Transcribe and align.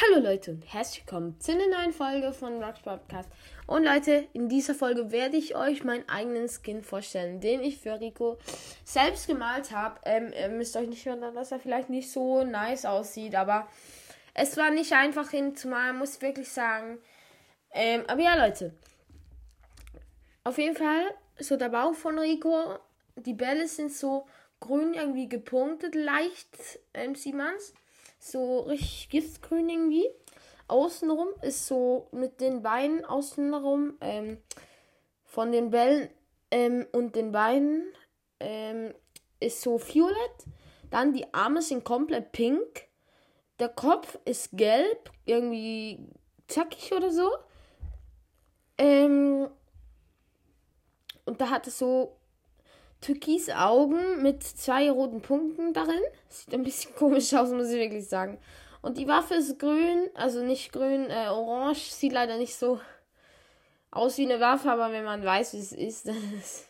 Hallo 0.00 0.20
Leute 0.22 0.52
und 0.52 0.62
herzlich 0.72 1.04
willkommen 1.04 1.40
zu 1.40 1.50
einer 1.50 1.66
neuen 1.66 1.92
Folge 1.92 2.32
von 2.32 2.62
Rocks 2.62 2.82
Podcast. 2.82 3.28
Und 3.66 3.82
Leute, 3.82 4.28
in 4.32 4.48
dieser 4.48 4.76
Folge 4.76 5.10
werde 5.10 5.36
ich 5.36 5.56
euch 5.56 5.82
meinen 5.82 6.08
eigenen 6.08 6.48
Skin 6.48 6.82
vorstellen, 6.82 7.40
den 7.40 7.64
ich 7.64 7.78
für 7.78 7.98
Rico 7.98 8.38
selbst 8.84 9.26
gemalt 9.26 9.72
habe. 9.72 9.98
Ähm, 10.04 10.32
ihr 10.32 10.50
müsst 10.50 10.76
euch 10.76 10.86
nicht 10.86 11.04
wundern, 11.06 11.34
dass 11.34 11.50
er 11.50 11.58
vielleicht 11.58 11.90
nicht 11.90 12.12
so 12.12 12.44
nice 12.44 12.84
aussieht, 12.84 13.34
aber 13.34 13.66
es 14.34 14.56
war 14.56 14.70
nicht 14.70 14.92
einfach 14.92 15.30
hinzumalen, 15.30 15.98
muss 15.98 16.14
ich 16.14 16.22
wirklich 16.22 16.48
sagen. 16.48 16.98
Ähm, 17.72 18.04
aber 18.06 18.22
ja, 18.22 18.36
Leute. 18.36 18.74
Auf 20.44 20.58
jeden 20.58 20.76
Fall, 20.76 21.12
so 21.40 21.56
der 21.56 21.70
Bauch 21.70 21.94
von 21.94 22.20
Rico, 22.20 22.78
die 23.16 23.34
Bälle 23.34 23.66
sind 23.66 23.92
so 23.92 24.26
grün 24.60 24.94
irgendwie 24.94 25.28
gepunktet, 25.28 25.96
leicht, 25.96 26.78
ähm, 26.94 27.16
sieht 27.16 27.34
man's 27.34 27.74
so 28.18 28.60
richtig 28.60 29.08
giftgrün 29.10 29.68
irgendwie. 29.68 30.08
Außenrum 30.68 31.28
ist 31.42 31.66
so 31.66 32.08
mit 32.12 32.40
den 32.40 32.62
Beinen 32.62 33.04
außenrum 33.04 33.94
ähm, 34.00 34.38
von 35.24 35.50
den 35.52 35.70
Bällen 35.70 36.10
ähm, 36.50 36.86
und 36.92 37.14
den 37.14 37.32
Beinen 37.32 37.92
ähm, 38.40 38.94
ist 39.40 39.62
so 39.62 39.80
violett. 39.80 40.44
Dann 40.90 41.12
die 41.12 41.32
Arme 41.32 41.62
sind 41.62 41.84
komplett 41.84 42.32
pink. 42.32 42.88
Der 43.58 43.68
Kopf 43.68 44.18
ist 44.24 44.50
gelb, 44.52 45.10
irgendwie 45.24 45.98
zackig 46.46 46.92
oder 46.92 47.10
so. 47.10 47.30
Ähm, 48.78 49.48
und 51.24 51.40
da 51.40 51.50
hat 51.50 51.66
es 51.66 51.78
so 51.78 52.16
türkise 53.00 53.58
Augen 53.58 54.22
mit 54.22 54.42
zwei 54.42 54.90
roten 54.90 55.20
Punkten 55.20 55.72
darin. 55.72 56.00
Sieht 56.28 56.52
ein 56.54 56.62
bisschen 56.62 56.94
komisch 56.96 57.32
aus, 57.34 57.50
muss 57.50 57.70
ich 57.70 57.78
wirklich 57.78 58.08
sagen. 58.08 58.38
Und 58.80 58.96
die 58.96 59.08
Waffe 59.08 59.34
ist 59.34 59.58
grün, 59.58 60.08
also 60.14 60.42
nicht 60.42 60.72
grün, 60.72 61.10
äh, 61.10 61.28
orange. 61.28 61.90
Sieht 61.90 62.12
leider 62.12 62.36
nicht 62.36 62.56
so 62.56 62.80
aus 63.90 64.18
wie 64.18 64.30
eine 64.30 64.40
Waffe, 64.40 64.70
aber 64.70 64.92
wenn 64.92 65.04
man 65.04 65.24
weiß, 65.24 65.54
wie 65.54 65.58
es 65.58 65.72
ist, 65.72 66.06
dann 66.08 66.34
ist. 66.38 66.66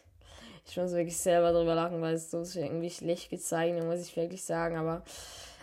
Ich 0.67 0.77
muss 0.77 0.93
wirklich 0.93 1.17
selber 1.17 1.53
drüber 1.53 1.75
lachen, 1.75 2.01
weil 2.03 2.15
es 2.15 2.31
so 2.31 2.43
irgendwie 2.55 2.91
schlecht 2.91 3.31
gezeichnet, 3.31 3.85
muss 3.85 4.07
ich 4.07 4.15
wirklich 4.17 4.45
sagen. 4.45 4.77
Aber, 4.77 5.03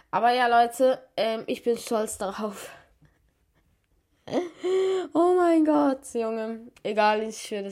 aber 0.10 0.32
ja, 0.32 0.48
Leute, 0.48 1.00
ähm, 1.16 1.44
ich 1.46 1.62
bin 1.62 1.78
stolz 1.78 2.18
darauf. 2.18 2.72
oh 5.14 5.36
mein 5.38 5.64
Gott, 5.64 6.02
Junge. 6.14 6.62
Egal, 6.82 7.22
ich 7.22 7.52
werde 7.52 7.72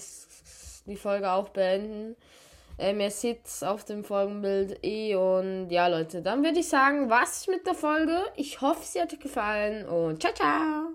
die 0.86 0.96
Folge 0.96 1.32
auch 1.32 1.50
beenden. 1.50 2.16
Ähm, 2.78 3.00
ihr 3.00 3.12
seht 3.12 3.42
auf 3.62 3.84
dem 3.86 4.04
Folgenbild 4.04 4.84
eh. 4.84 5.16
Und 5.16 5.70
ja, 5.70 5.88
Leute, 5.88 6.22
dann 6.22 6.44
würde 6.44 6.60
ich 6.60 6.68
sagen, 6.68 7.10
was 7.10 7.48
mit 7.48 7.66
der 7.66 7.76
Folge. 7.76 8.18
Ich 8.36 8.62
hoffe, 8.62 8.82
sie 8.84 9.02
hat 9.02 9.14
euch 9.14 9.20
gefallen 9.20 9.88
und 9.88 10.22
ciao, 10.22 10.34
ciao. 10.34 10.92